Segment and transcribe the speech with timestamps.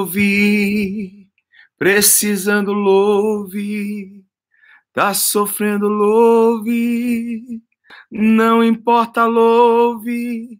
[0.00, 1.28] louve,
[1.78, 4.24] precisando louve,
[4.92, 7.62] tá sofrendo louve,
[8.10, 10.58] não importa louve,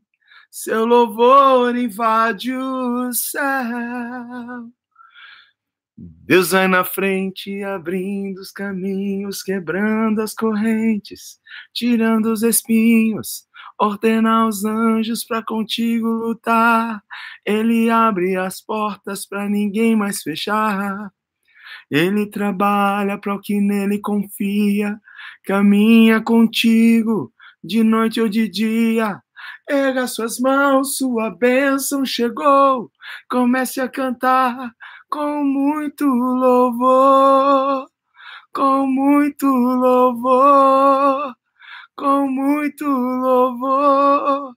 [0.51, 4.69] seu louvor invade o céu.
[5.97, 11.39] Deus vai na frente, abrindo os caminhos, quebrando as correntes,
[11.75, 13.47] tirando os espinhos,
[13.81, 17.03] ordena aos anjos para contigo lutar.
[17.47, 21.11] Ele abre as portas para ninguém mais fechar.
[21.91, 25.01] Ele trabalha para o que nele confia,
[25.45, 27.33] caminha contigo
[27.65, 29.21] de noite ou de dia.
[29.69, 32.91] Erga suas mãos, sua bênção chegou.
[33.29, 34.73] Comece a cantar
[35.09, 37.89] com muito louvor,
[38.53, 41.35] com muito louvor,
[42.01, 44.57] com muito louvor,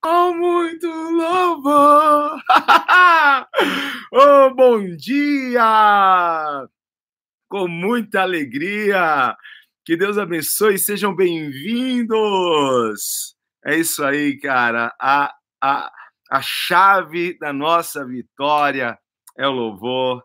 [0.00, 2.40] com muito louvor.
[4.10, 6.66] oh, bom dia!
[7.50, 9.36] Com muita alegria.
[9.84, 12.16] Que Deus abençoe, sejam bem-vindos.
[13.62, 14.94] É isso aí, cara.
[14.98, 15.92] A, a,
[16.30, 18.98] a chave da nossa vitória
[19.36, 20.24] é o louvor.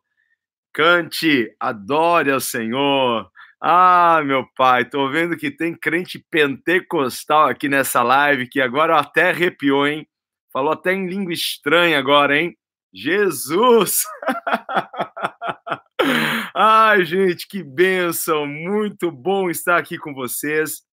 [0.71, 3.29] Cante, adore ao Senhor.
[3.61, 9.29] Ah, meu pai, tô vendo que tem crente pentecostal aqui nessa live que agora até
[9.29, 10.07] arrepiou, hein?
[10.51, 12.55] Falou até em língua estranha agora, hein?
[12.93, 14.03] Jesus!
[16.53, 18.45] Ai, gente, que bênção!
[18.45, 20.83] Muito bom estar aqui com vocês.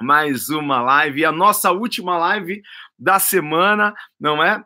[0.00, 2.62] Mais uma live, a nossa última live
[2.98, 4.62] da semana, não é?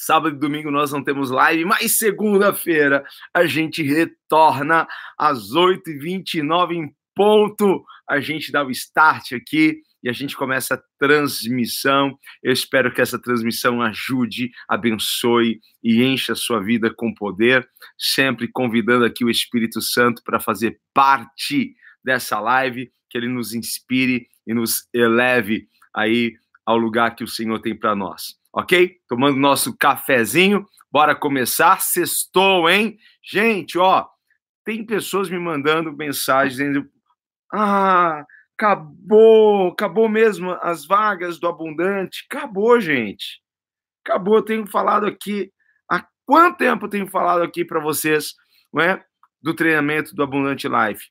[0.00, 3.04] Sábado e domingo nós não temos live, mas segunda-feira
[3.34, 4.86] a gente retorna
[5.18, 7.84] às 8h29 em ponto.
[8.08, 12.16] A gente dá o start aqui e a gente começa a transmissão.
[12.40, 18.46] Eu espero que essa transmissão ajude, abençoe e encha a sua vida com poder, sempre
[18.46, 24.54] convidando aqui o Espírito Santo para fazer parte dessa live, que ele nos inspire e
[24.54, 26.34] nos eleve aí
[26.68, 28.96] ao lugar que o Senhor tem para nós ok?
[29.08, 31.80] Tomando nosso cafezinho, bora começar.
[31.80, 32.98] Sextou, hein?
[33.22, 34.06] Gente, ó,
[34.64, 36.88] tem pessoas me mandando mensagens dizendo:
[37.52, 38.24] ah,
[38.56, 42.26] acabou, acabou mesmo as vagas do Abundante.
[42.30, 43.40] Acabou, gente.
[44.04, 44.36] Acabou.
[44.36, 45.52] Eu tenho falado aqui.
[45.90, 48.34] Há quanto tempo eu tenho falado aqui para vocês,
[48.72, 49.04] não é?
[49.40, 51.06] Do treinamento do Abundante Life.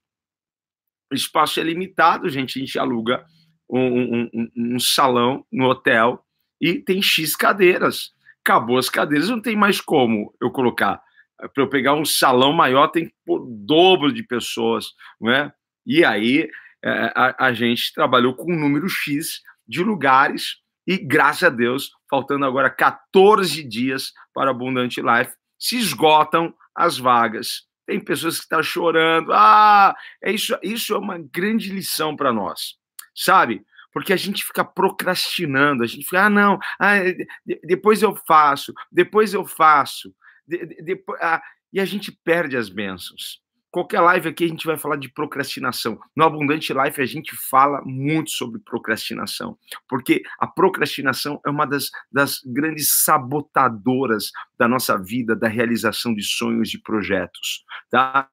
[1.09, 2.59] O espaço é limitado, gente.
[2.59, 3.25] A gente aluga
[3.70, 6.24] um, um, um, salão no hotel
[6.60, 8.12] e tem X cadeiras.
[8.44, 11.02] Acabou as cadeiras, não tem mais como eu colocar.
[11.38, 14.88] Para eu pegar um salão maior, tem o dobro de pessoas,
[15.20, 15.54] não é?
[15.86, 16.50] E aí
[16.84, 20.58] é, a, a gente trabalhou com um número X de lugares
[20.88, 27.68] e, graças a Deus, faltando agora 14 dias para Abundante Life, se esgotam as vagas.
[27.86, 29.32] Tem pessoas que estão chorando.
[29.34, 32.76] Ah, é isso, isso é uma grande lição para nós.
[33.18, 33.66] Sabe?
[33.98, 36.98] porque a gente fica procrastinando, a gente fica, ah, não, ah,
[37.64, 40.14] depois eu faço, depois eu faço,
[40.48, 41.42] de, de, ah,
[41.74, 43.42] e a gente perde as bênçãos.
[43.72, 46.00] Qualquer live aqui a gente vai falar de procrastinação.
[46.16, 49.58] No Abundante Life a gente fala muito sobre procrastinação,
[49.90, 56.24] porque a procrastinação é uma das, das grandes sabotadoras da nossa vida, da realização de
[56.24, 57.64] sonhos e projetos.
[57.90, 58.30] Tá?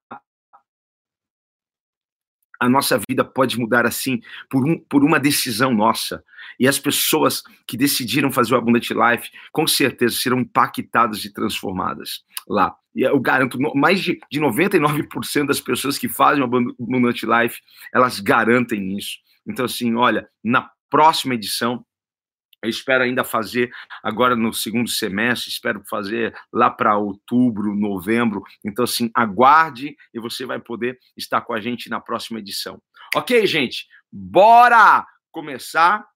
[2.65, 6.25] A nossa vida pode mudar assim por, um, por uma decisão nossa.
[6.59, 12.23] E as pessoas que decidiram fazer o Abundant Life, com certeza serão impactadas e transformadas
[12.49, 12.75] lá.
[12.95, 17.61] E eu garanto, mais de, de 99% das pessoas que fazem o Abundant Life,
[17.93, 19.19] elas garantem isso.
[19.47, 21.85] Então, assim, olha, na próxima edição,
[22.65, 23.71] eu espero ainda fazer
[24.03, 28.43] agora no segundo semestre, espero fazer lá para outubro, novembro.
[28.65, 32.81] Então, assim, aguarde e você vai poder estar com a gente na próxima edição.
[33.15, 33.87] Ok, gente?
[34.11, 36.07] Bora começar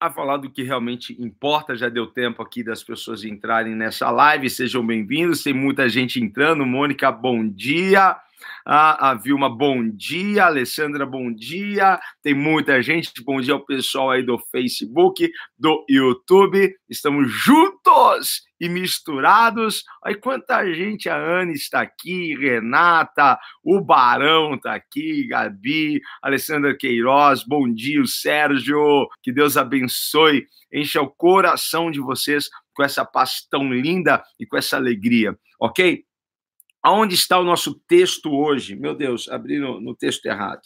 [0.00, 1.74] a falar do que realmente importa.
[1.74, 4.50] Já deu tempo aqui das pessoas entrarem nessa live.
[4.50, 5.42] Sejam bem-vindos.
[5.42, 6.64] Tem muita gente entrando.
[6.66, 8.16] Mônica, bom dia.
[8.64, 10.46] A, a Vilma, bom dia.
[10.46, 11.98] Alessandra, bom dia.
[12.22, 13.12] Tem muita gente.
[13.24, 16.74] Bom dia ao pessoal aí do Facebook, do YouTube.
[16.88, 19.84] Estamos juntos e misturados.
[20.04, 27.44] Aí quanta gente, a Ana está aqui, Renata, o Barão está aqui, Gabi, Alessandra Queiroz,
[27.44, 33.72] bom dia, Sérgio, que Deus abençoe, encha o coração de vocês com essa paz tão
[33.72, 36.04] linda e com essa alegria, ok?
[36.82, 38.76] Aonde está o nosso texto hoje?
[38.76, 40.62] Meu Deus, abri no, no texto errado.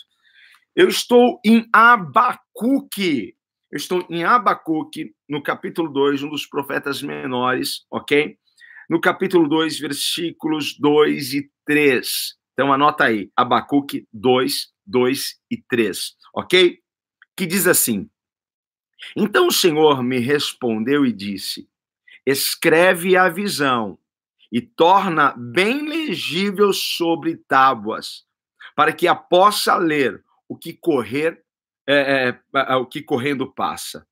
[0.75, 3.35] Eu estou em Abacuque.
[3.71, 8.37] Eu estou em Abacuque, no capítulo 2, um dos profetas menores, ok?
[8.89, 12.09] No capítulo 2, versículos 2 e 3.
[12.53, 16.79] Então anota aí, Abacuque 2, 2 e 3, ok?
[17.35, 18.11] Que diz assim:
[19.17, 21.67] Então o Senhor me respondeu e disse:
[22.27, 23.99] Escreve a visão
[24.53, 28.27] e torna bem legível sobre tábuas,
[28.77, 31.43] para que a possa ler o que correr,
[31.89, 34.07] é, é, o que correndo passa.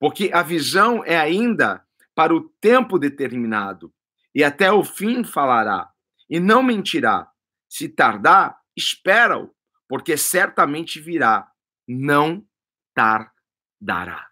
[0.00, 3.92] Porque a visão é ainda para o tempo determinado,
[4.34, 5.90] e até o fim falará,
[6.30, 7.30] e não mentirá.
[7.68, 9.54] Se tardar, espera-o,
[9.86, 11.46] porque certamente virá,
[11.86, 12.42] não
[12.94, 14.30] tardará.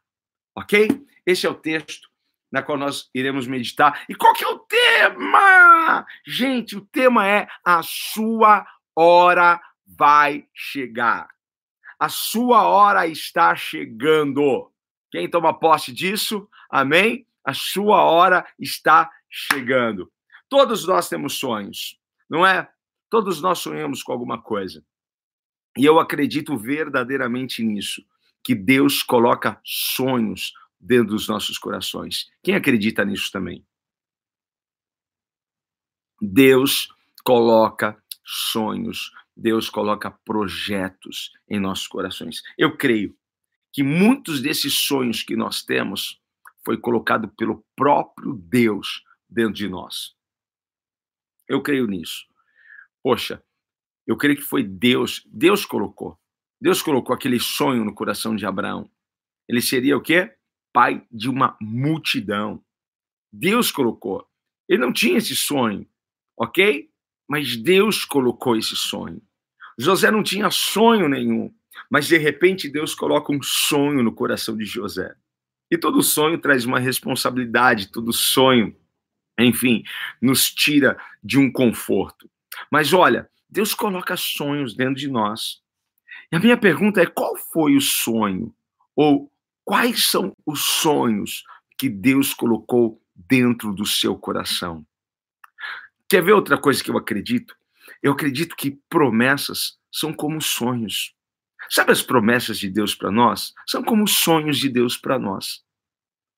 [0.57, 1.07] Ok?
[1.27, 2.10] Esse é o texto
[2.51, 4.05] na qual nós iremos meditar.
[4.09, 6.07] E qual que é o tema?
[6.27, 11.29] Gente, o tema é a sua hora vai chegar.
[11.99, 14.73] A sua hora está chegando.
[15.11, 16.49] Quem toma posse disso?
[16.71, 17.27] Amém?
[17.45, 20.11] A sua hora está chegando.
[20.49, 21.99] Todos nós temos sonhos,
[22.29, 22.69] não é?
[23.09, 24.85] Todos nós sonhamos com alguma coisa.
[25.77, 28.03] E eu acredito verdadeiramente nisso,
[28.43, 32.31] que Deus coloca sonhos dentro dos nossos corações.
[32.43, 33.65] Quem acredita nisso também?
[36.21, 36.89] Deus
[37.25, 42.43] coloca sonhos, Deus coloca projetos em nossos corações.
[42.57, 43.17] Eu creio
[43.73, 46.21] que muitos desses sonhos que nós temos
[46.65, 50.15] foi colocado pelo próprio Deus dentro de nós.
[51.49, 52.27] Eu creio nisso.
[53.03, 53.43] Poxa,
[54.07, 56.19] eu creio que foi Deus, Deus colocou.
[56.61, 58.91] Deus colocou aquele sonho no coração de Abraão.
[59.49, 60.37] Ele seria o quê?
[60.73, 62.63] Pai de uma multidão.
[63.33, 64.27] Deus colocou.
[64.69, 65.87] Ele não tinha esse sonho,
[66.37, 66.89] ok?
[67.29, 69.21] Mas Deus colocou esse sonho.
[69.79, 71.53] José não tinha sonho nenhum,
[71.89, 75.15] mas de repente Deus coloca um sonho no coração de José.
[75.71, 78.77] E todo sonho traz uma responsabilidade, todo sonho,
[79.39, 79.85] enfim,
[80.21, 82.29] nos tira de um conforto.
[82.71, 85.61] Mas olha, Deus coloca sonhos dentro de nós.
[86.33, 88.55] E a minha pergunta é: qual foi o sonho?
[88.95, 89.31] Ou
[89.71, 91.45] Quais são os sonhos
[91.79, 94.85] que Deus colocou dentro do seu coração?
[96.09, 97.57] Quer ver outra coisa que eu acredito?
[98.03, 101.15] Eu acredito que promessas são como sonhos.
[101.69, 103.55] Sabe as promessas de Deus para nós?
[103.65, 105.63] São como sonhos de Deus para nós.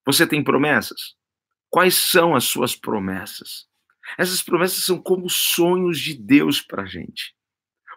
[0.05, 1.17] Você tem promessas?
[1.71, 3.67] Quais são as suas promessas?
[4.19, 7.35] Essas promessas são como sonhos de Deus para a gente.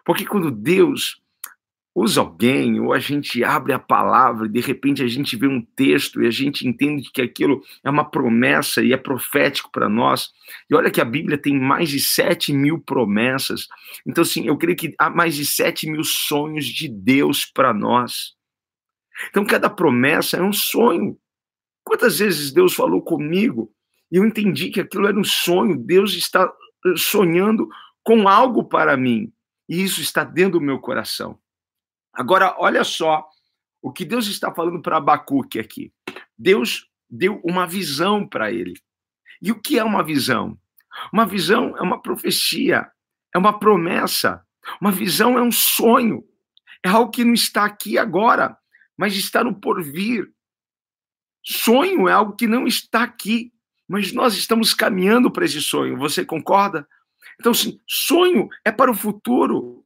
[0.02, 1.20] Porque quando Deus
[1.96, 5.62] usa alguém, ou a gente abre a palavra e de repente a gente vê um
[5.62, 10.30] texto e a gente entende que aquilo é uma promessa e é profético para nós.
[10.70, 13.66] E olha que a Bíblia tem mais de 7 mil promessas.
[14.06, 18.34] Então, assim, eu creio que há mais de 7 mil sonhos de Deus para nós.
[19.30, 21.16] Então, cada promessa é um sonho.
[21.82, 23.72] Quantas vezes Deus falou comigo
[24.12, 27.66] e eu entendi que aquilo era um sonho, Deus está eh, sonhando
[28.04, 29.32] com algo para mim.
[29.66, 31.38] E isso está dentro do meu coração.
[32.16, 33.28] Agora, olha só
[33.82, 35.92] o que Deus está falando para Abacuque aqui.
[36.36, 38.74] Deus deu uma visão para ele.
[39.40, 40.58] E o que é uma visão?
[41.12, 42.90] Uma visão é uma profecia,
[43.34, 44.42] é uma promessa.
[44.80, 46.24] Uma visão é um sonho.
[46.82, 48.56] É algo que não está aqui agora,
[48.96, 50.26] mas está no porvir.
[51.44, 53.52] Sonho é algo que não está aqui,
[53.86, 55.98] mas nós estamos caminhando para esse sonho.
[55.98, 56.88] Você concorda?
[57.38, 59.85] Então, sim, sonho é para o futuro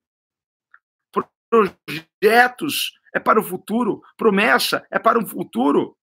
[1.50, 5.96] projetos é para o futuro, promessa é para o futuro.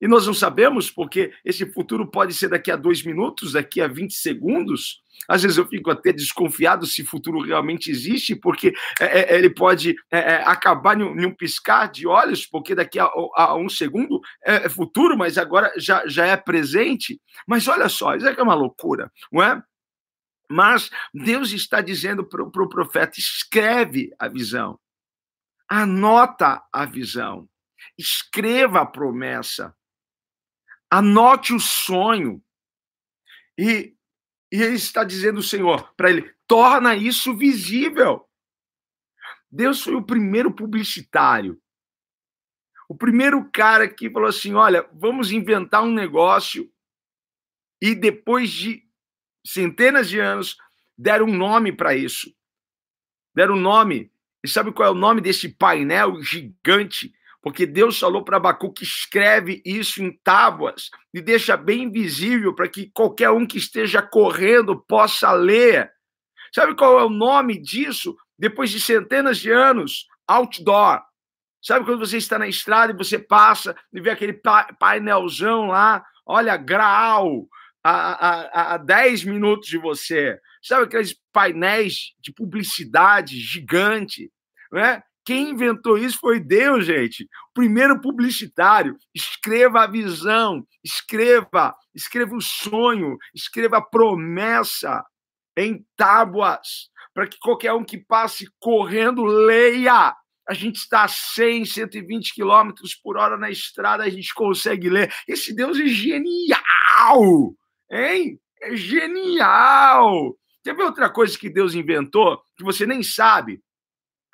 [0.00, 3.86] E nós não sabemos, porque esse futuro pode ser daqui a dois minutos, daqui a
[3.86, 5.02] 20 segundos.
[5.28, 9.94] Às vezes eu fico até desconfiado se futuro realmente existe, porque é, é, ele pode
[10.10, 14.66] é, é acabar em um, piscar de olhos, porque daqui a, a um segundo é,
[14.66, 17.18] é, futuro, mas agora já, já é presente.
[17.46, 19.62] Mas olha só, isso é é uma loucura, não é?
[20.50, 24.78] Mas Deus está dizendo para o pro profeta: escreve a visão.
[25.68, 27.48] Anota a visão,
[27.98, 29.74] escreva a promessa,
[30.90, 32.42] anote o sonho.
[33.58, 33.96] E,
[34.52, 38.28] e ele está dizendo o Senhor para ele: torna isso visível.
[39.50, 41.60] Deus foi o primeiro publicitário,
[42.88, 46.70] o primeiro cara que falou assim: olha, vamos inventar um negócio.
[47.80, 48.88] E depois de
[49.46, 50.56] centenas de anos,
[50.96, 52.34] deram um nome para isso.
[53.34, 54.13] Deram um nome
[54.44, 57.10] e sabe qual é o nome desse painel gigante?
[57.42, 62.90] Porque Deus falou para Abacuque, escreve isso em tábuas e deixa bem visível para que
[62.92, 65.90] qualquer um que esteja correndo possa ler.
[66.54, 68.14] Sabe qual é o nome disso?
[68.38, 71.00] Depois de centenas de anos, outdoor.
[71.62, 74.38] Sabe quando você está na estrada e você passa e vê aquele
[74.78, 77.48] painelzão lá, olha, grau,
[77.82, 80.38] a, a, a 10 minutos de você.
[80.64, 84.32] Sabe aqueles painéis de publicidade gigante,
[84.72, 85.02] né?
[85.22, 87.28] Quem inventou isso foi Deus, gente.
[87.52, 88.96] Primeiro publicitário.
[89.14, 95.04] Escreva a visão, escreva, escreva o sonho, escreva a promessa
[95.56, 100.14] em tábuas, para que qualquer um que passe correndo leia.
[100.46, 105.12] A gente está a 100, 120 quilômetros por hora na estrada, a gente consegue ler.
[105.26, 107.54] Esse Deus é genial,
[107.90, 108.38] hein?
[108.60, 110.36] É genial.
[110.64, 113.62] Quer ver outra coisa que Deus inventou que você nem sabe?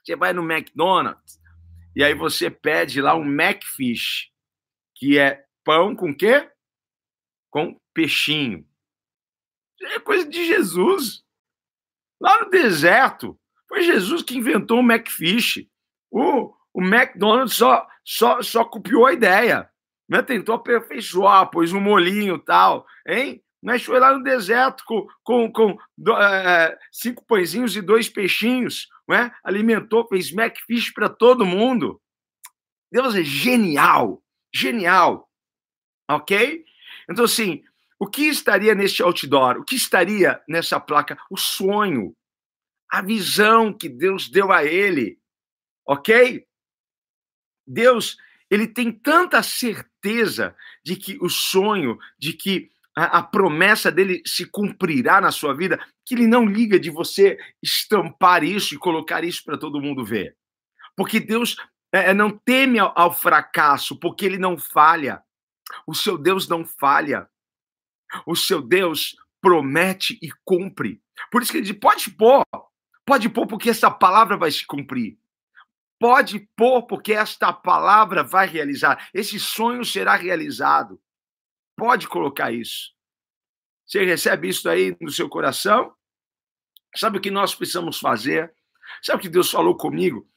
[0.00, 1.40] Você vai no McDonald's
[1.94, 4.30] e aí você pede lá um Macfish,
[4.94, 6.49] que é pão com quê?
[7.50, 8.64] Com peixinho.
[9.82, 11.25] É coisa de Jesus.
[12.20, 13.37] Lá no deserto,
[13.68, 15.66] foi Jesus que inventou o Macfish.
[16.12, 19.68] O, o McDonald's só, só, só copiou a ideia.
[20.08, 20.22] Né?
[20.22, 23.42] Tentou aperfeiçoar, pôs um molinho tal, hein?
[23.62, 25.78] Mas foi lá no deserto com, com, com
[26.16, 29.30] é, cinco pãezinhos e dois peixinhos, né?
[29.44, 32.00] alimentou, fez Macfish para todo mundo.
[32.90, 35.30] Deus é genial, genial,
[36.08, 36.64] ok?
[37.08, 37.62] Então, assim,
[37.98, 39.58] o que estaria neste outdoor?
[39.58, 41.18] O que estaria nessa placa?
[41.30, 42.16] O sonho,
[42.90, 45.20] a visão que Deus deu a ele,
[45.86, 46.46] ok?
[47.66, 48.16] Deus,
[48.50, 54.47] ele tem tanta certeza de que o sonho, de que a, a, promessa dele se
[54.47, 59.42] cumprirá na sua vida, que ele não liga de você estampar isso e colocar isso
[59.44, 60.37] para todo mundo ver.
[60.97, 61.56] Porque Deus
[61.92, 65.23] é, é, não teme ao, ao fracasso, porque ele não falha.
[65.87, 67.28] O seu Deus não falha.
[68.26, 71.00] O seu Deus promete e cumpre.
[71.30, 72.44] Por isso que ele diz: pode pôr,
[73.06, 75.16] pode pôr, porque essa palavra vai se cumprir.
[75.99, 79.09] Pode pôr, porque esta palavra vai realizar.
[79.12, 81.00] Esse sonho será realizado
[81.80, 82.90] pode colocar isso.
[83.87, 85.94] Você recebe isso aí no seu coração?
[86.94, 88.52] Sabe o que nós precisamos fazer?
[89.02, 90.28] Sabe o que Deus falou comigo?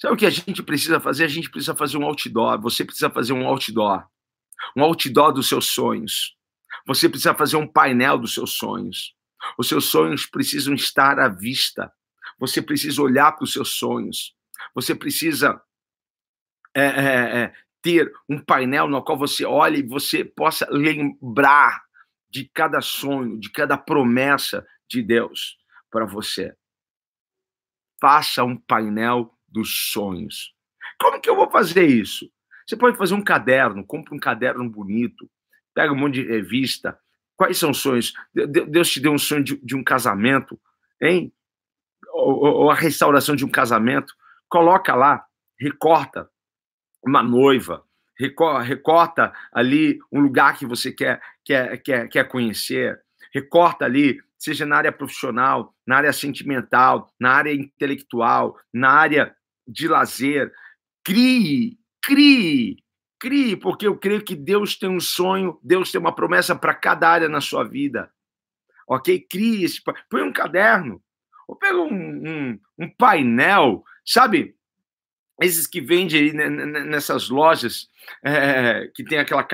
[0.00, 1.24] Sabe o que a gente precisa fazer?
[1.24, 2.58] A gente precisa fazer um outdoor.
[2.62, 4.06] Você precisa fazer um outdoor.
[4.74, 6.34] Um outdoor dos seus sonhos.
[6.86, 9.14] Você precisa fazer um painel dos seus sonhos.
[9.58, 11.92] Os seus sonhos precisam estar à vista.
[12.38, 14.34] Você precisa olhar para os seus sonhos.
[14.74, 15.60] Você precisa
[16.74, 17.54] é, é, é,
[17.84, 21.82] ter um painel no qual você olhe e você possa lembrar
[22.30, 25.58] de cada sonho, de cada promessa de Deus
[25.90, 26.56] para você.
[28.00, 30.54] Faça um painel dos sonhos.
[30.98, 32.26] Como que eu vou fazer isso?
[32.66, 35.30] Você pode fazer um caderno, compra um caderno bonito,
[35.74, 36.98] pega um monte de revista.
[37.36, 38.14] Quais são os sonhos?
[38.32, 40.58] Deus te deu um sonho de, de um casamento,
[41.02, 41.30] hein?
[42.14, 44.14] Ou, ou a restauração de um casamento.
[44.48, 45.22] Coloca lá,
[45.60, 46.30] recorta,
[47.06, 47.84] uma noiva,
[48.16, 53.00] recorta ali um lugar que você quer, quer, quer, quer conhecer,
[53.32, 59.34] recorta ali, seja na área profissional, na área sentimental, na área intelectual, na área
[59.66, 60.52] de lazer.
[61.02, 62.76] Crie, crie,
[63.18, 67.08] crie, porque eu creio que Deus tem um sonho, Deus tem uma promessa para cada
[67.08, 68.10] área na sua vida.
[68.86, 69.26] Ok?
[69.28, 69.82] Crie esse.
[70.08, 71.02] Põe um caderno,
[71.48, 74.54] ou pega um, um, um painel, sabe?
[75.40, 77.88] Esses que vendem nessas lojas
[78.24, 79.46] é, que tem aquela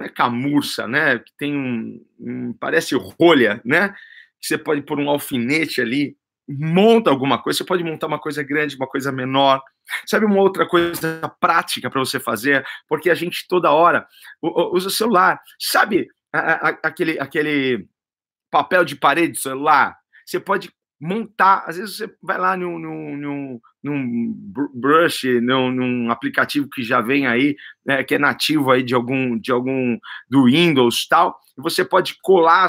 [0.00, 1.18] é camurça, né?
[1.18, 3.90] Que tem um, um, parece rolha, né?
[4.40, 6.16] Que você pode pôr um alfinete ali,
[6.48, 7.58] monta alguma coisa.
[7.58, 9.62] Você pode montar uma coisa grande, uma coisa menor.
[10.06, 12.64] Sabe uma outra coisa prática para você fazer?
[12.88, 14.06] Porque a gente toda hora
[14.42, 15.40] usa o celular.
[15.58, 16.08] Sabe
[16.82, 17.86] aquele aquele
[18.50, 19.96] papel de parede do celular?
[20.24, 21.64] Você pode montar.
[21.66, 24.34] Às vezes você vai lá num, num, num, num
[24.74, 29.38] brush, num, num, aplicativo que já vem aí, né, que é nativo aí de algum,
[29.38, 29.98] de algum
[30.28, 32.68] do Windows tal, e você pode colar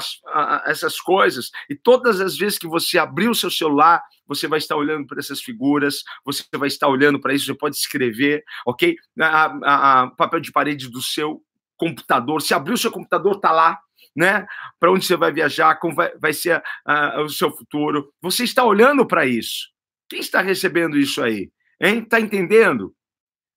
[0.66, 1.50] essas coisas.
[1.68, 5.18] E todas as vezes que você abrir o seu celular, você vai estar olhando para
[5.18, 8.96] essas figuras, você vai estar olhando para isso, você pode escrever, ok?
[9.20, 11.42] A, a, a papel de parede do seu
[11.76, 12.42] computador.
[12.42, 13.78] Se abrir o seu computador, tá lá
[14.16, 14.46] né?
[14.78, 18.12] Para onde você vai viajar, como vai, vai ser uh, o seu futuro.
[18.20, 19.68] Você está olhando para isso.
[20.08, 21.50] Quem está recebendo isso aí?
[21.80, 22.94] Está entendendo?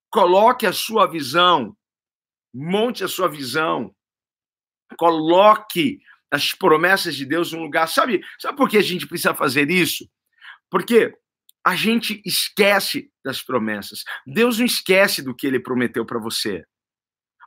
[0.09, 1.75] Coloque a sua visão,
[2.53, 3.95] monte a sua visão,
[4.97, 7.87] coloque as promessas de Deus no lugar.
[7.87, 10.09] Sabe, sabe por que a gente precisa fazer isso?
[10.69, 11.13] Porque
[11.65, 14.03] a gente esquece das promessas.
[14.25, 16.65] Deus não esquece do que ele prometeu para você.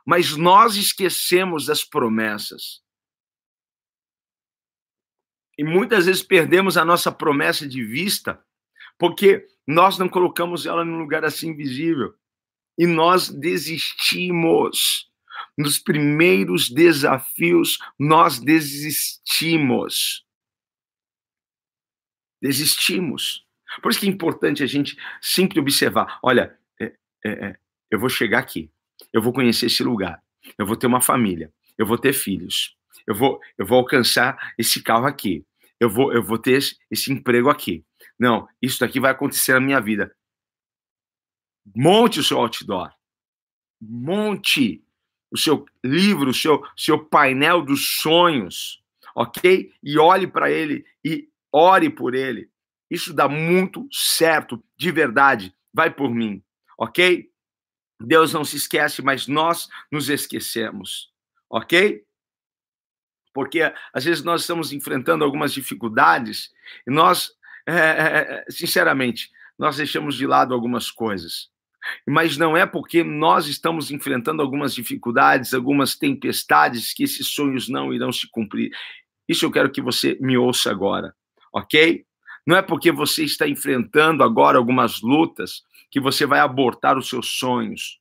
[0.05, 2.81] Mas nós esquecemos das promessas.
[5.57, 8.43] E muitas vezes perdemos a nossa promessa de vista,
[8.97, 12.13] Porque nós não colocamos ela num lugar assim visível.
[12.77, 15.09] E nós desistimos.
[15.57, 20.25] Nos primeiros desafios, nós desistimos.
[22.41, 23.45] Desistimos.
[23.81, 26.93] Por isso que é importante a gente sempre observar: olha, é,
[27.25, 27.59] é, é,
[27.89, 28.71] eu vou chegar aqui,
[29.11, 30.21] eu vou conhecer esse lugar,
[30.57, 34.81] eu vou ter uma família, eu vou ter filhos, eu vou, eu vou alcançar esse
[34.81, 35.45] carro aqui,
[35.79, 37.85] eu vou, eu vou ter esse, esse emprego aqui.
[38.17, 40.15] Não, isso daqui vai acontecer na minha vida.
[41.75, 42.91] Monte o seu outdoor.
[43.81, 44.83] Monte
[45.31, 48.81] o seu livro, o seu, seu painel dos sonhos,
[49.13, 49.71] ok?
[49.83, 52.49] E olhe para ele e ore por ele.
[52.89, 55.53] Isso dá muito certo, de verdade.
[55.73, 56.41] Vai por mim,
[56.77, 57.29] ok?
[57.99, 61.11] Deus não se esquece, mas nós nos esquecemos,
[61.49, 62.05] ok?
[63.35, 66.51] Porque às vezes nós estamos enfrentando algumas dificuldades
[66.87, 67.33] e nós,
[67.67, 71.49] é, é, é sinceramente, nós deixamos de lado algumas coisas.
[72.07, 77.93] Mas não é porque nós estamos enfrentando algumas dificuldades, algumas tempestades, que esses sonhos não
[77.93, 78.71] irão se cumprir.
[79.27, 81.13] Isso eu quero que você me ouça agora,
[81.53, 82.05] ok?
[82.47, 85.61] Não é porque você está enfrentando agora algumas lutas
[85.91, 87.99] que você vai abortar os seus sonhos.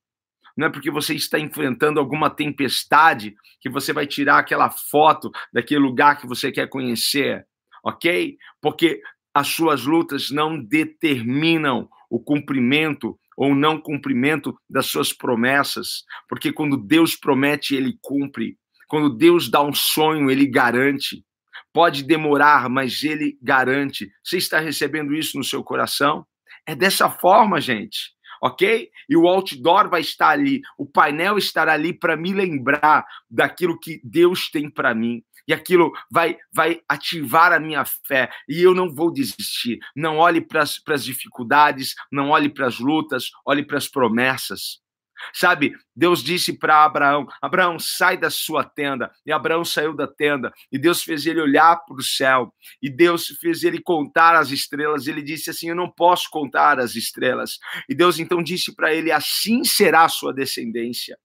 [0.56, 5.80] Não é porque você está enfrentando alguma tempestade que você vai tirar aquela foto daquele
[5.80, 7.44] lugar que você quer conhecer,
[7.82, 8.36] ok?
[8.60, 9.00] Porque
[9.34, 16.76] as suas lutas não determinam o cumprimento ou não cumprimento das suas promessas, porque quando
[16.76, 18.56] Deus promete, ele cumpre.
[18.86, 21.24] Quando Deus dá um sonho, ele garante.
[21.72, 24.08] Pode demorar, mas ele garante.
[24.22, 26.24] Você está recebendo isso no seu coração?
[26.64, 28.13] É dessa forma, gente.
[28.44, 28.90] Ok?
[29.08, 34.02] E o outdoor vai estar ali, o painel estará ali para me lembrar daquilo que
[34.04, 38.94] Deus tem para mim e aquilo vai, vai ativar a minha fé e eu não
[38.94, 39.78] vou desistir.
[39.96, 44.83] Não olhe para as dificuldades, não olhe para as lutas, olhe para as promessas.
[45.32, 49.10] Sabe, Deus disse para Abraão: Abraão, sai da sua tenda.
[49.24, 50.52] E Abraão saiu da tenda.
[50.70, 52.52] E Deus fez ele olhar para o céu.
[52.82, 55.06] E Deus fez ele contar as estrelas.
[55.06, 57.58] Ele disse assim: Eu não posso contar as estrelas.
[57.88, 61.16] E Deus então disse para ele: Assim será a sua descendência.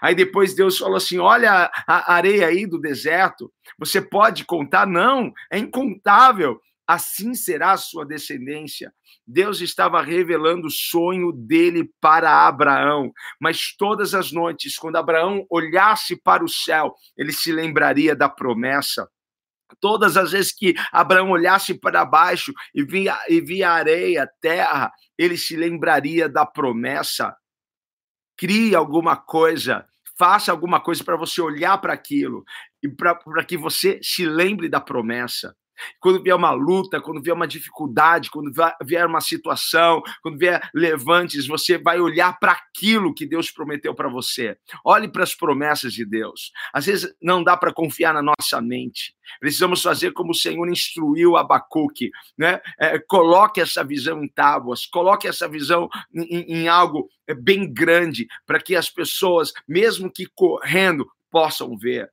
[0.00, 4.86] Aí depois Deus falou assim: olha a areia aí do deserto, você pode contar?
[4.86, 6.60] Não, é incontável.
[6.88, 8.92] Assim será a sua descendência.
[9.26, 16.16] Deus estava revelando o sonho dele para Abraão, mas todas as noites, quando Abraão olhasse
[16.16, 19.06] para o céu, ele se lembraria da promessa.
[19.80, 25.36] Todas as vezes que Abraão olhasse para baixo e via, e via areia, terra, ele
[25.36, 27.36] se lembraria da promessa
[28.38, 29.84] crie alguma coisa,
[30.16, 32.44] faça alguma coisa para você olhar para aquilo
[32.80, 35.54] e para que você se lembre da promessa.
[36.00, 38.50] Quando vier uma luta, quando vier uma dificuldade, quando
[38.82, 44.08] vier uma situação, quando vier levantes, você vai olhar para aquilo que Deus prometeu para
[44.08, 44.56] você.
[44.84, 46.52] Olhe para as promessas de Deus.
[46.72, 49.14] Às vezes não dá para confiar na nossa mente.
[49.40, 52.60] Precisamos fazer como o Senhor instruiu Abacuque, né?
[52.78, 58.26] É, coloque essa visão em tábuas, coloque essa visão em, em algo é, bem grande,
[58.46, 62.10] para que as pessoas, mesmo que correndo, possam ver.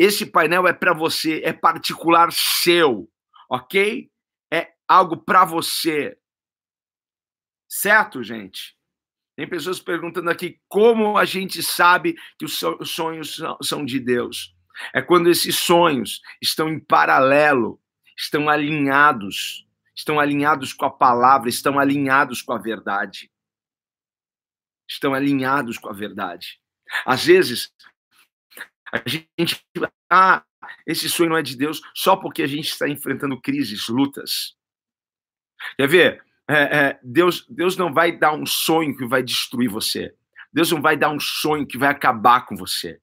[0.00, 3.06] Esse painel é para você, é particular seu,
[3.50, 4.10] ok?
[4.50, 6.16] É algo para você.
[7.68, 8.74] Certo, gente?
[9.36, 14.56] Tem pessoas perguntando aqui como a gente sabe que os sonhos são de Deus.
[14.94, 17.78] É quando esses sonhos estão em paralelo,
[18.16, 23.30] estão alinhados, estão alinhados com a palavra, estão alinhados com a verdade.
[24.88, 26.58] Estão alinhados com a verdade.
[27.04, 27.70] Às vezes,
[28.92, 29.64] a gente,
[30.10, 30.44] ah,
[30.86, 34.56] esse sonho não é de Deus só porque a gente está enfrentando crises, lutas.
[35.76, 36.24] Quer ver?
[36.48, 40.14] É, é, Deus, Deus não vai dar um sonho que vai destruir você.
[40.52, 43.00] Deus não vai dar um sonho que vai acabar com você.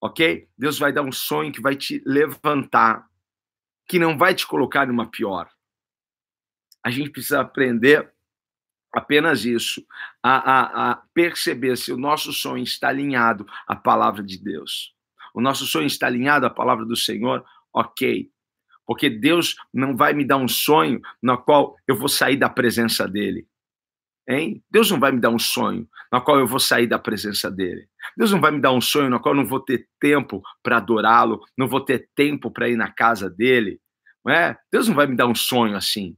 [0.00, 0.48] Ok?
[0.56, 3.06] Deus vai dar um sonho que vai te levantar,
[3.86, 5.50] que não vai te colocar numa pior.
[6.82, 8.10] A gente precisa aprender
[8.92, 9.84] apenas isso,
[10.22, 14.93] a, a, a perceber se o nosso sonho está alinhado à palavra de Deus
[15.34, 17.44] o nosso sonho está alinhado à palavra do Senhor,
[17.74, 18.30] ok.
[18.86, 23.08] Porque Deus não vai me dar um sonho no qual eu vou sair da presença
[23.08, 23.48] dele.
[24.28, 24.62] Hein?
[24.70, 27.88] Deus não vai me dar um sonho no qual eu vou sair da presença dele.
[28.16, 30.76] Deus não vai me dar um sonho no qual eu não vou ter tempo para
[30.76, 33.80] adorá-lo, não vou ter tempo para ir na casa dele.
[34.24, 34.56] Não é?
[34.70, 36.16] Deus não vai me dar um sonho assim.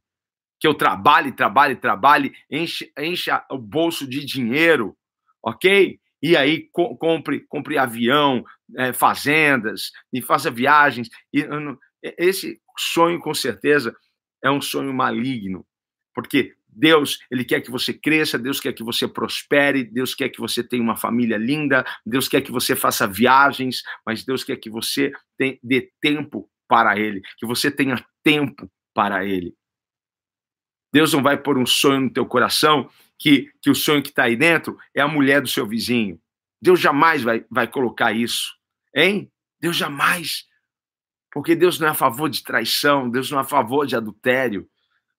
[0.60, 4.94] Que eu trabalhe, trabalhe, trabalhe, enche, encha o bolso de dinheiro,
[5.42, 5.98] ok?
[6.22, 8.44] e aí co compre, compre avião,
[8.76, 11.08] é, fazendas, e faça viagens.
[11.32, 11.46] E,
[12.18, 13.94] esse sonho, com certeza,
[14.42, 15.66] é um sonho maligno,
[16.14, 20.40] Porque Deus, ele quer que você cresça, Deus quer que você prospere, Deus quer que
[20.40, 24.68] você tenha uma família linda, Deus quer que você faça viagens, mas Deus quer que
[24.68, 25.10] você
[25.62, 29.54] dê tempo para ele, que você tenha tempo para ele.
[30.92, 34.24] Deus não vai pôr um sonho no teu coração que, que o sonho que está
[34.24, 36.20] aí dentro é a mulher do seu vizinho.
[36.60, 38.55] Deus jamais vai, vai colocar isso,
[38.96, 39.30] hein?
[39.60, 40.46] Deus jamais.
[41.30, 44.68] Porque Deus não é a favor de traição, Deus não é a favor de adultério,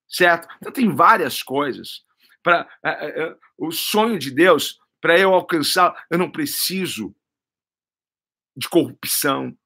[0.08, 0.48] certo?
[0.56, 2.02] Então tem várias coisas.
[2.42, 7.14] Para é, é, é, o sonho de Deus, para eu alcançar, eu não preciso
[8.56, 9.56] de corrupção,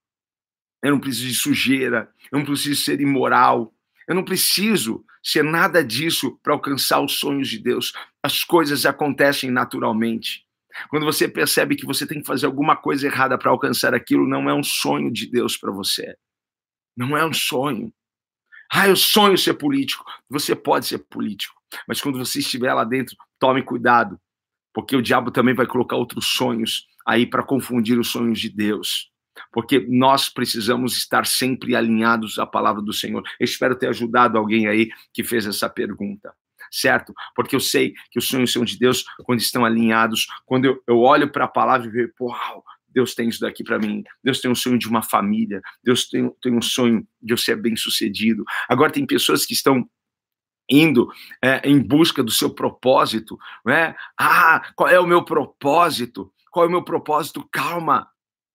[0.83, 3.75] eu não preciso de sujeira, eu não preciso ser imoral,
[4.07, 7.93] eu não preciso ser nada disso para alcançar os sonhos de Deus.
[8.23, 10.45] As coisas acontecem naturalmente.
[10.89, 14.49] Quando você percebe que você tem que fazer alguma coisa errada para alcançar aquilo, não
[14.49, 16.15] é um sonho de Deus para você.
[16.97, 17.93] Não é um sonho.
[18.73, 20.05] Ah, eu sonho ser político.
[20.31, 21.55] Você pode ser político,
[21.87, 24.19] mas quando você estiver lá dentro, tome cuidado,
[24.73, 29.11] porque o diabo também vai colocar outros sonhos aí para confundir os sonhos de Deus.
[29.53, 33.23] Porque nós precisamos estar sempre alinhados à palavra do Senhor.
[33.39, 36.35] Eu espero ter ajudado alguém aí que fez essa pergunta
[36.73, 37.13] certo?
[37.37, 40.99] Porque eu sei que os sonhos são de Deus quando estão alinhados, quando eu, eu
[40.99, 44.03] olho para a palavra e vejo, uau, Deus tem isso daqui para mim.
[44.25, 45.61] Deus tem um sonho de uma família.
[45.83, 48.45] Deus tem, tem um sonho de eu ser bem sucedido.
[48.69, 49.89] Agora, tem pessoas que estão
[50.69, 51.11] indo
[51.43, 53.95] é, em busca do seu propósito, né?
[54.19, 56.33] Ah, qual é o meu propósito?
[56.51, 57.47] Qual é o meu propósito?
[57.51, 58.09] Calma.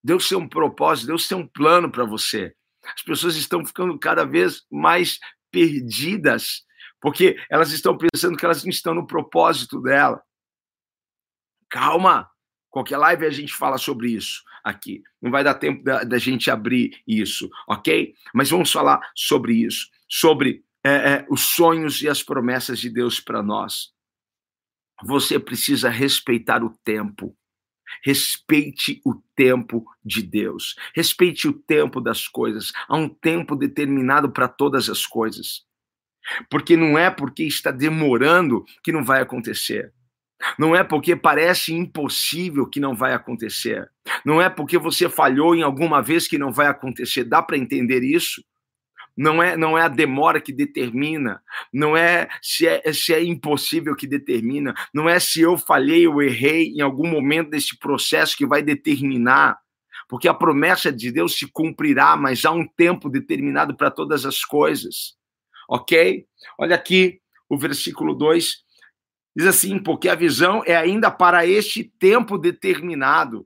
[0.03, 2.53] Deus tem um propósito, Deus tem um plano para você.
[2.95, 5.19] As pessoas estão ficando cada vez mais
[5.51, 6.63] perdidas,
[7.01, 10.21] porque elas estão pensando que elas não estão no propósito dela.
[11.69, 12.29] Calma,
[12.77, 15.01] Qualquer live a gente fala sobre isso aqui.
[15.19, 18.13] Não vai dar tempo da, da gente abrir isso, ok?
[18.33, 23.19] Mas vamos falar sobre isso, sobre é, é, os sonhos e as promessas de Deus
[23.19, 23.91] para nós.
[25.03, 27.35] Você precisa respeitar o tempo.
[28.03, 30.75] Respeite o tempo de Deus.
[30.93, 32.71] Respeite o tempo das coisas.
[32.87, 35.65] Há um tempo determinado para todas as coisas.
[36.49, 39.93] Porque não é porque está demorando que não vai acontecer.
[40.57, 43.89] Não é porque parece impossível que não vai acontecer.
[44.23, 47.23] Não é porque você falhou em alguma vez que não vai acontecer.
[47.23, 48.43] Dá para entender isso?
[49.17, 51.41] Não é, não é a demora que determina,
[51.73, 56.21] não é se, é se é impossível que determina, não é se eu falhei ou
[56.21, 59.57] errei em algum momento desse processo que vai determinar,
[60.07, 64.45] porque a promessa de Deus se cumprirá, mas há um tempo determinado para todas as
[64.45, 65.16] coisas,
[65.67, 66.25] ok?
[66.57, 68.67] Olha aqui o versículo 2
[69.37, 73.45] Diz assim, porque a visão é ainda para este tempo determinado.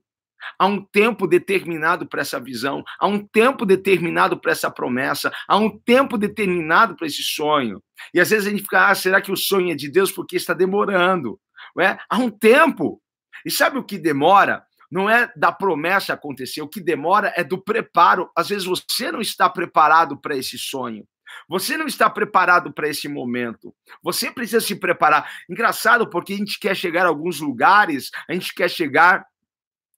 [0.58, 5.58] Há um tempo determinado para essa visão, há um tempo determinado para essa promessa, há
[5.58, 7.84] um tempo determinado para esse sonho.
[8.14, 10.38] E às vezes a gente fica, ah, será que o sonho é de Deus porque
[10.38, 11.38] está demorando?
[11.78, 11.98] É?
[12.10, 13.02] Há um tempo.
[13.46, 14.64] E sabe o que demora?
[14.90, 18.32] Não é da promessa acontecer, o que demora é do preparo.
[18.34, 21.06] Às vezes você não está preparado para esse sonho.
[21.48, 23.74] Você não está preparado para esse momento.
[24.02, 25.30] Você precisa se preparar.
[25.50, 29.26] Engraçado, porque a gente quer chegar a alguns lugares, a gente quer chegar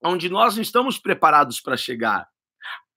[0.04, 2.28] onde nós não estamos preparados para chegar.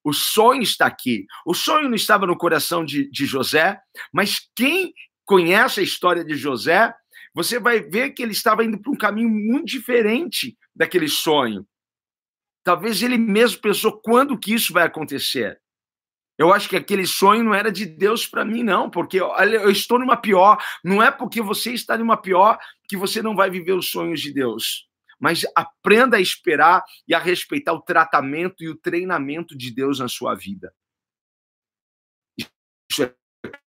[0.02, 1.26] O sonho está aqui.
[1.44, 3.80] O sonho não estava no coração de, de José,
[4.12, 4.92] mas quem
[5.24, 6.94] conhece a história de José,
[7.34, 11.66] você vai ver que ele estava indo para um caminho muito diferente daquele sonho.
[12.62, 15.60] Talvez ele mesmo pensou quando que isso vai acontecer.
[16.38, 19.70] Eu acho que aquele sonho não era de Deus para mim, não, porque olha, eu
[19.70, 20.62] estou numa pior.
[20.84, 24.32] Não é porque você está numa pior que você não vai viver os sonhos de
[24.32, 24.86] Deus.
[25.18, 30.08] Mas aprenda a esperar e a respeitar o tratamento e o treinamento de Deus na
[30.08, 30.74] sua vida.
[32.90, 33.14] Isso é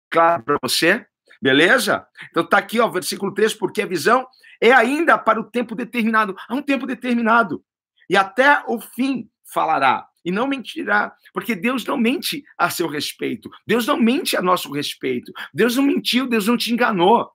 [0.10, 1.06] claro para você?
[1.42, 2.06] Beleza?
[2.30, 4.28] Então tá aqui, ó, versículo 3, porque a visão
[4.62, 6.36] é ainda para o tempo determinado.
[6.48, 7.64] Há um tempo determinado.
[8.10, 13.50] E até o fim falará e não mentirá, porque Deus não mente a seu respeito,
[13.66, 17.32] Deus não mente a nosso respeito, Deus não mentiu, Deus não te enganou.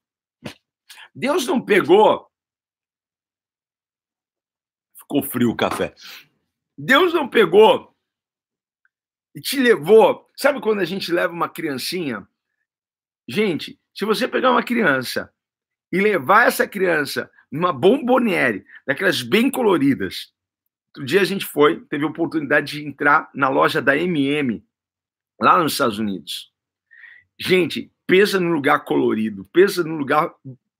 [1.14, 2.28] Deus não pegou.
[4.96, 5.94] Ficou frio o café.
[6.76, 7.94] Deus não pegou
[9.34, 10.28] e te levou.
[10.36, 12.26] Sabe quando a gente leva uma criancinha?
[13.28, 15.32] Gente, se você pegar uma criança
[15.92, 20.34] e levar essa criança numa bomboniere, daquelas bem coloridas,
[20.94, 24.64] Outro dia a gente foi, teve a oportunidade de entrar na loja da MM,
[25.40, 26.52] lá nos Estados Unidos.
[27.38, 30.32] Gente, pensa no lugar colorido, pensa no lugar,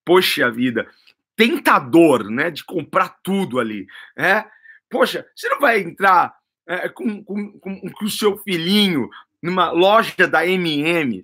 [0.05, 0.89] poxa vida,
[1.35, 3.87] tentador, né, de comprar tudo ali.
[4.17, 4.45] É?
[4.89, 9.11] Poxa, você não vai entrar é, com, com, com, com o seu filhinho
[9.43, 11.23] numa loja da MM,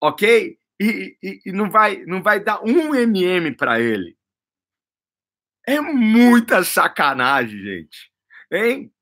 [0.00, 0.60] ok?
[0.80, 4.16] e, e, e não, vai, não vai dar um MM para ele.
[5.66, 8.09] É muita sacanagem, gente.
[8.50, 8.92] Hein?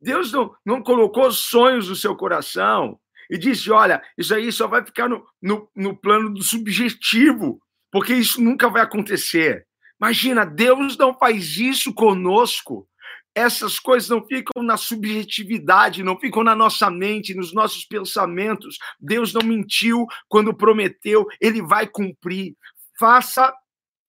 [0.00, 2.98] Deus não, não colocou sonhos no seu coração
[3.30, 8.14] e disse: olha, isso aí só vai ficar no, no, no plano do subjetivo, porque
[8.14, 9.66] isso nunca vai acontecer.
[10.00, 12.88] Imagina, Deus não faz isso conosco.
[13.34, 18.78] Essas coisas não ficam na subjetividade, não ficam na nossa mente, nos nossos pensamentos.
[18.98, 22.56] Deus não mentiu quando prometeu, ele vai cumprir.
[22.98, 23.52] Faça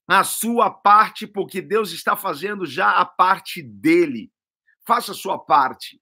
[0.07, 4.31] a sua parte, porque Deus está fazendo já a parte dele.
[4.87, 5.99] Faça a sua parte.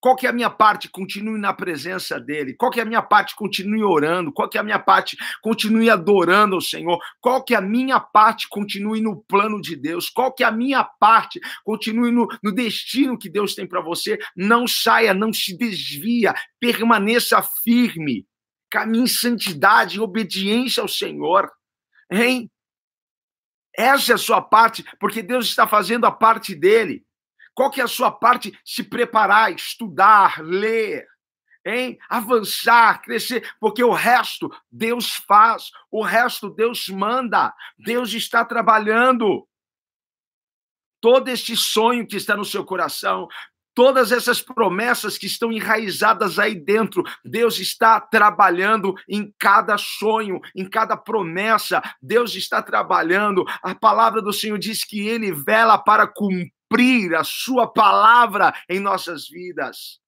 [0.00, 0.88] Qual que é a minha parte?
[0.90, 2.54] Continue na presença dele.
[2.54, 3.34] Qual que é a minha parte?
[3.34, 4.32] Continue orando.
[4.32, 5.16] Qual que é a minha parte?
[5.40, 6.98] Continue adorando ao Senhor.
[7.20, 8.46] Qual que é a minha parte?
[8.48, 10.10] Continue no plano de Deus.
[10.10, 11.40] Qual que é a minha parte?
[11.64, 14.18] Continue no, no destino que Deus tem para você.
[14.36, 16.34] Não saia, não se desvia.
[16.60, 18.26] Permaneça firme.
[18.70, 21.50] Caminhe em santidade, em obediência ao Senhor.
[22.10, 22.50] Hein?
[23.76, 27.03] Essa é a sua parte, porque Deus está fazendo a parte dele.
[27.54, 28.58] Qual que é a sua parte?
[28.64, 31.06] Se preparar, estudar, ler,
[31.64, 31.98] hein?
[32.08, 37.54] Avançar, crescer, porque o resto Deus faz, o resto Deus manda.
[37.78, 39.46] Deus está trabalhando.
[41.00, 43.28] Todo este sonho que está no seu coração,
[43.74, 50.68] todas essas promessas que estão enraizadas aí dentro, Deus está trabalhando em cada sonho, em
[50.68, 51.82] cada promessa.
[52.00, 53.44] Deus está trabalhando.
[53.62, 58.80] A palavra do Senhor diz que ele vela para cumprir cumprir a sua palavra em
[58.80, 60.00] nossas vidas.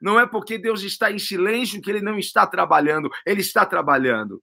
[0.00, 4.42] Não é porque Deus está em silêncio que ele não está trabalhando, ele está trabalhando.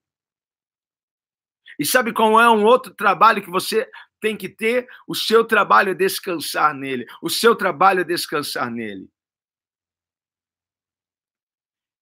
[1.78, 4.88] E sabe qual é um outro trabalho que você tem que ter?
[5.08, 7.06] O seu trabalho é descansar nele.
[7.22, 9.10] O seu trabalho é descansar nele.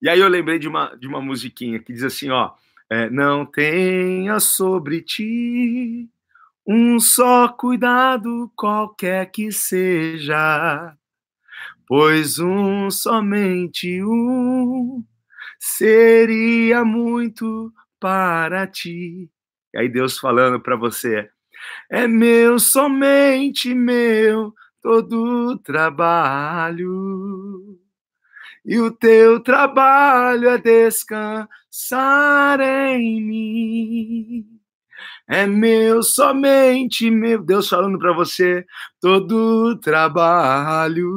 [0.01, 2.53] E aí eu lembrei de uma, de uma musiquinha que diz assim, ó,
[2.89, 6.12] é, não tenha sobre ti
[6.65, 10.95] um só cuidado, qualquer que seja,
[11.85, 15.03] pois um, somente um,
[15.59, 19.29] seria muito para ti.
[19.73, 21.29] E aí Deus falando para você,
[21.89, 26.87] é meu, somente meu, todo trabalho.
[28.65, 34.52] E o teu trabalho é descansar em mim
[35.27, 37.41] é meu, somente meu.
[37.41, 38.65] Deus falando para você,
[38.99, 41.09] todo trabalho.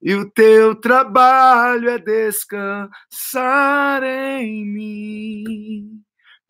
[0.00, 2.90] E o teu trabalho é descansar
[4.02, 6.02] em mim.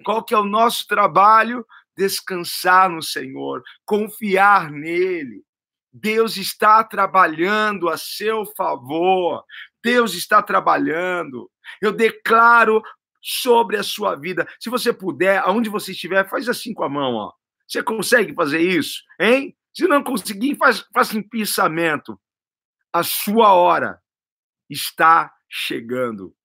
[0.04, 1.66] Qual que é o nosso trabalho?
[1.96, 5.44] Descansar no Senhor, confiar nele.
[5.92, 9.44] Deus está trabalhando a seu favor.
[9.84, 11.50] Deus está trabalhando.
[11.80, 12.82] Eu declaro
[13.22, 14.46] sobre a sua vida.
[14.58, 17.32] Se você puder, aonde você estiver, faz assim com a mão, ó.
[17.68, 19.56] Você consegue fazer isso, hein?
[19.72, 22.20] Se não conseguir, faz, faz um pensamento.
[22.92, 24.02] A sua hora
[24.68, 26.36] está chegando.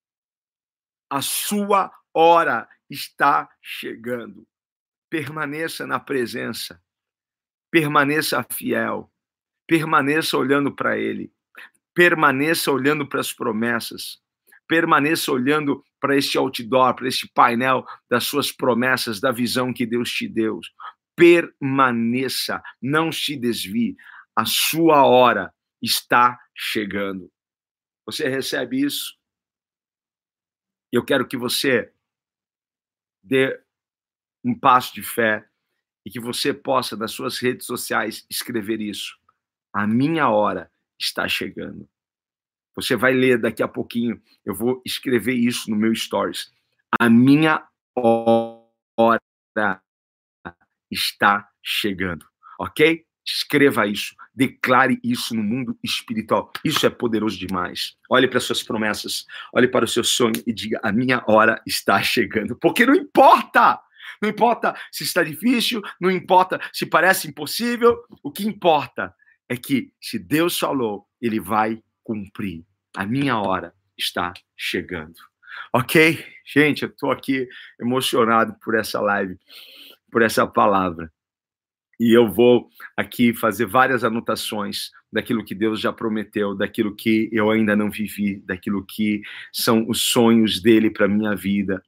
[1.09, 4.47] A sua hora está chegando.
[5.09, 6.81] Permaneça na presença.
[7.69, 9.11] Permaneça fiel.
[9.65, 11.33] Permaneça olhando para Ele.
[11.93, 14.21] Permaneça olhando para as promessas
[14.67, 20.11] permaneça olhando para este outdoor, para este painel das suas promessas, da visão que Deus
[20.11, 20.59] te deu.
[21.15, 23.95] Permaneça, não se desvie.
[24.35, 27.31] A sua hora está chegando.
[28.05, 29.17] Você recebe isso?
[30.91, 31.91] Eu quero que você
[33.23, 33.59] dê
[34.43, 35.47] um passo de fé
[36.05, 39.17] e que você possa, nas suas redes sociais, escrever isso.
[39.73, 41.89] A minha hora está chegando.
[42.77, 44.21] Você vai ler daqui a pouquinho.
[44.45, 46.53] Eu vou escrever isso no meu stories.
[46.99, 49.19] A minha hora
[50.91, 52.23] está chegando,
[52.59, 53.03] ok?
[53.25, 56.51] Escreva isso, declare isso no mundo espiritual.
[56.63, 57.97] Isso é poderoso demais.
[58.09, 62.01] Olhe para suas promessas, olhe para o seu sonho e diga: a minha hora está
[62.01, 62.55] chegando.
[62.55, 63.81] Porque não importa,
[64.21, 67.97] não importa se está difícil, não importa se parece impossível.
[68.23, 69.13] O que importa
[69.49, 72.63] é que se Deus falou, Ele vai cumprir.
[72.97, 75.13] A minha hora está chegando.
[75.71, 76.17] Ok?
[76.43, 77.47] Gente, eu estou aqui
[77.79, 79.37] emocionado por essa live,
[80.11, 81.13] por essa palavra.
[81.99, 87.51] E eu vou aqui fazer várias anotações daquilo que Deus já prometeu, daquilo que eu
[87.51, 89.21] ainda não vivi, daquilo que
[89.53, 91.83] são os sonhos dele para minha vida.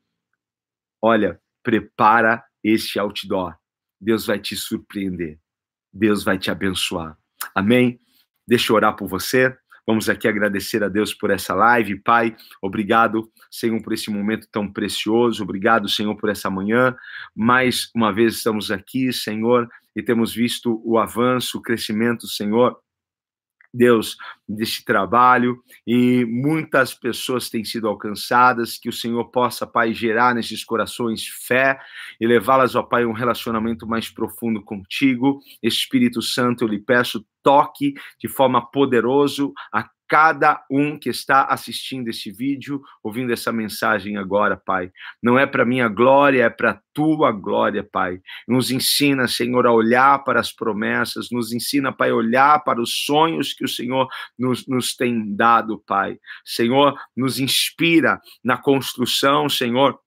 [1.02, 3.58] Olha, prepara este outdoor.
[4.00, 5.40] Deus vai te surpreender.
[5.92, 7.18] Deus vai te abençoar.
[7.56, 8.00] Amém?
[8.48, 9.58] Deixa eu orar por você.
[9.90, 12.00] Vamos aqui agradecer a Deus por essa live.
[12.02, 15.42] Pai, obrigado, Senhor, por esse momento tão precioso.
[15.42, 16.96] Obrigado, Senhor, por essa manhã.
[17.36, 22.78] Mais uma vez estamos aqui, Senhor, e temos visto o avanço, o crescimento, Senhor
[23.74, 30.34] Deus, deste trabalho e muitas pessoas têm sido alcançadas, que o Senhor possa, Pai, gerar
[30.34, 31.80] nesses corações fé
[32.20, 35.40] e levá-las, ó Pai, a um relacionamento mais profundo contigo.
[35.62, 42.10] Espírito Santo, eu lhe peço, toque de forma poderosa a cada um que está assistindo
[42.10, 44.92] esse vídeo, ouvindo essa mensagem agora, Pai.
[45.22, 48.20] Não é para minha glória, é para tua glória, Pai.
[48.48, 53.06] Nos ensina, Senhor, a olhar para as promessas, nos ensina, Pai, a olhar para os
[53.06, 56.18] sonhos que o Senhor nos, nos tem dado, Pai.
[56.44, 60.00] Senhor, nos inspira na construção, Senhor,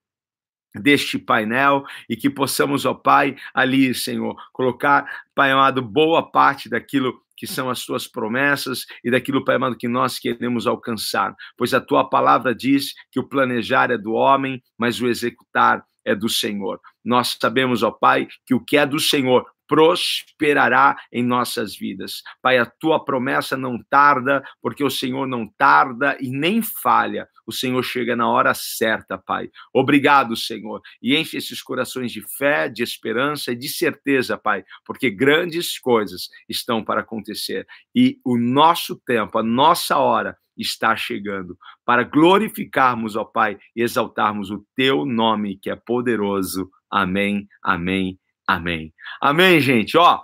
[0.75, 7.22] deste painel e que possamos, ó Pai, ali, Senhor, colocar, Pai amado, boa parte daquilo
[7.35, 11.35] que são as tuas promessas e daquilo, Pai amado, que nós queremos alcançar.
[11.57, 16.13] Pois a tua palavra diz que o planejar é do homem, mas o executar é
[16.15, 16.79] do Senhor.
[17.03, 22.21] Nós sabemos, ó Pai, que o que é do Senhor prosperará em nossas vidas.
[22.43, 27.27] Pai, a tua promessa não tarda, porque o Senhor não tarda e nem falha.
[27.43, 29.49] O Senhor chega na hora certa, Pai.
[29.73, 30.79] Obrigado, Senhor.
[31.01, 36.29] E enche esses corações de fé, de esperança e de certeza, Pai, porque grandes coisas
[36.47, 37.65] estão para acontecer.
[37.95, 44.51] E o nosso tempo, a nossa hora, está chegando para glorificarmos, ó Pai, e exaltarmos
[44.51, 46.69] o teu nome que é poderoso.
[46.91, 48.93] Amém, amém Amém.
[49.21, 49.97] Amém, gente.
[49.97, 50.21] Ó,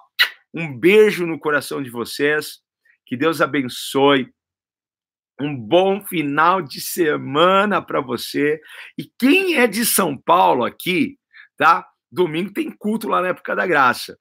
[0.54, 2.60] um beijo no coração de vocês.
[3.06, 4.32] Que Deus abençoe.
[5.40, 8.60] Um bom final de semana para você.
[8.98, 11.18] E quem é de São Paulo aqui,
[11.58, 11.86] tá?
[12.12, 14.18] Domingo tem culto lá na época da graça.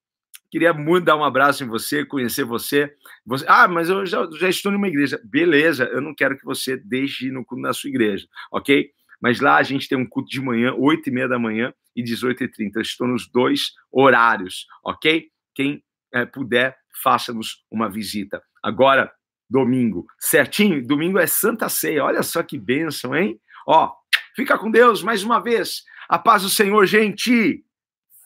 [0.50, 2.90] Queria muito dar um abraço em você, conhecer você.
[3.26, 5.20] você ah, mas eu já, já estou numa igreja.
[5.24, 8.90] Beleza, eu não quero que você deixe no culto na sua igreja, ok?
[9.20, 12.04] Mas lá a gente tem um culto de manhã, 8 e meia da manhã e
[12.04, 12.76] 18h30.
[12.76, 15.28] Eu estou nos dois horários, ok?
[15.54, 15.82] Quem
[16.14, 18.40] é, puder, faça-nos uma visita.
[18.62, 19.12] Agora,
[19.50, 20.86] domingo, certinho?
[20.86, 22.04] Domingo é Santa Ceia.
[22.04, 23.40] Olha só que bênção, hein?
[23.66, 23.92] Ó,
[24.36, 25.82] fica com Deus mais uma vez.
[26.08, 27.64] A paz do Senhor, gente.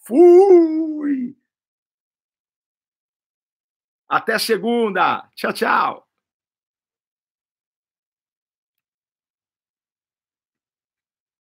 [0.07, 1.35] Fui!
[4.07, 5.27] Até segunda.
[5.35, 6.12] Tchau, tchau.